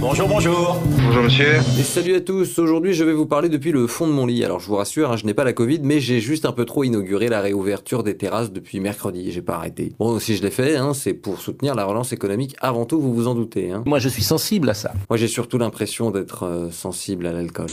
[0.00, 0.80] Bonjour, bonjour.
[1.06, 1.56] Bonjour monsieur.
[1.56, 4.44] Et salut à tous, aujourd'hui je vais vous parler depuis le fond de mon lit.
[4.44, 6.64] Alors je vous rassure, hein, je n'ai pas la Covid, mais j'ai juste un peu
[6.64, 9.92] trop inauguré la réouverture des terrasses depuis mercredi, j'ai pas arrêté.
[9.98, 13.12] Bon, si je l'ai fait, hein, c'est pour soutenir la relance économique avant tout, vous
[13.12, 13.72] vous en doutez.
[13.72, 13.82] Hein.
[13.86, 14.92] Moi, je suis sensible à ça.
[15.10, 17.66] Moi j'ai surtout l'impression d'être euh, sensible à l'alcool.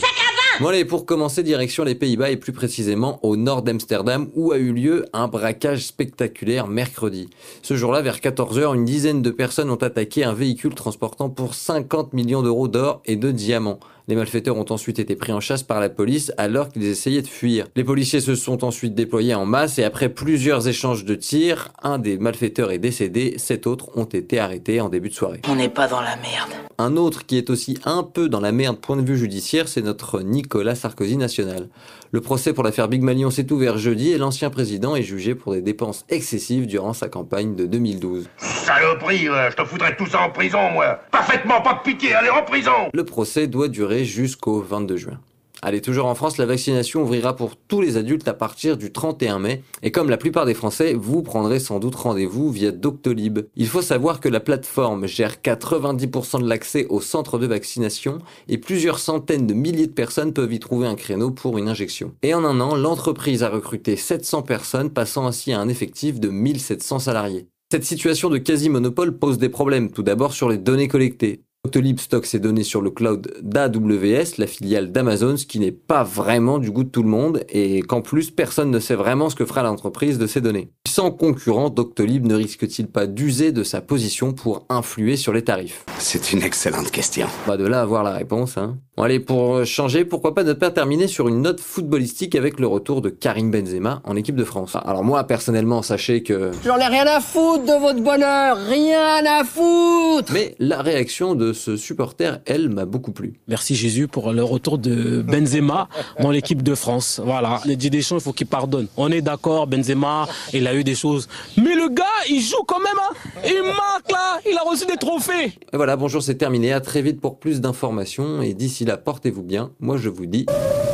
[0.62, 4.58] Bon allez, pour commencer, direction les Pays-Bas et plus précisément au nord d'Amsterdam où a
[4.58, 7.30] eu lieu un braquage spectaculaire mercredi.
[7.62, 12.14] Ce jour-là, vers 14h, une dizaine de personnes ont attaqué un véhicule transportant pour 50
[12.14, 13.82] millions d'euros d'or et de diamants.
[14.08, 17.28] Les malfaiteurs ont ensuite été pris en chasse par la police alors qu'ils essayaient de
[17.28, 17.66] fuir.
[17.76, 21.98] Les policiers se sont ensuite déployés en masse et après plusieurs échanges de tirs, un
[21.98, 25.42] des malfaiteurs est décédé, sept autres ont été arrêtés en début de soirée.
[25.50, 26.52] On n'est pas dans la merde.
[26.78, 29.82] Un autre qui est aussi un peu dans la merde point de vue judiciaire, c'est
[29.82, 31.70] notre Nicolas Sarkozy national.
[32.12, 35.54] Le procès pour l'affaire Big Malion s'est ouvert jeudi et l'ancien président est jugé pour
[35.54, 38.28] des dépenses excessives durant sa campagne de 2012.
[38.66, 41.00] Saloperie, ouais, je te foutrais tout ça en prison, moi.
[41.12, 42.90] Parfaitement, pas de pitié, allez en prison.
[42.92, 45.20] Le procès doit durer jusqu'au 22 juin.
[45.62, 49.38] Allez, toujours en France, la vaccination ouvrira pour tous les adultes à partir du 31
[49.38, 49.62] mai.
[49.84, 53.42] Et comme la plupart des Français, vous prendrez sans doute rendez-vous via Doctolib.
[53.56, 58.18] Il faut savoir que la plateforme gère 90% de l'accès au centre de vaccination
[58.48, 62.14] et plusieurs centaines de milliers de personnes peuvent y trouver un créneau pour une injection.
[62.24, 66.30] Et en un an, l'entreprise a recruté 700 personnes, passant ainsi à un effectif de
[66.30, 67.48] 1700 salariés.
[67.72, 71.42] Cette situation de quasi-monopole pose des problèmes, tout d'abord sur les données collectées.
[71.66, 76.04] Doctolib stocke ses données sur le cloud d'AWS, la filiale d'Amazon, ce qui n'est pas
[76.04, 79.36] vraiment du goût de tout le monde et qu'en plus personne ne sait vraiment ce
[79.36, 80.70] que fera l'entreprise de ces données.
[80.88, 85.84] Sans concurrent, Doctolib ne risque-t-il pas d'user de sa position pour influer sur les tarifs?
[85.98, 87.26] C'est une excellente question.
[87.48, 88.78] Bah de là avoir la réponse, hein.
[88.98, 92.68] Bon allez, pour changer, pourquoi pas ne pas terminer sur une note footballistique avec le
[92.68, 94.78] retour de Karim Benzema en équipe de France.
[94.86, 96.52] Alors moi, personnellement, sachez que...
[96.64, 101.52] J'en ai rien à foutre de votre bonheur, rien à foutre Mais la réaction de
[101.52, 103.34] ce supporter, elle, m'a beaucoup plu.
[103.50, 105.90] Merci Jésus pour le retour de Benzema
[106.22, 107.20] dans l'équipe de France.
[107.22, 108.88] Voilà, les Didier Deschamps, il faut qu'il pardonne.
[108.96, 111.28] On est d'accord, Benzema, il a eu des choses.
[111.58, 114.96] Mais le gars, il joue quand même, hein Il marque là, il a reçu des
[114.96, 116.72] trophées Et voilà, bonjour, c'est terminé.
[116.72, 118.42] À très vite pour plus d'informations.
[118.42, 118.54] Et
[118.86, 119.72] d'ici là, portez-vous bien.
[119.80, 120.46] Moi, je vous dis...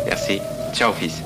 [0.06, 0.40] Merci.
[0.74, 1.22] Ciao fils.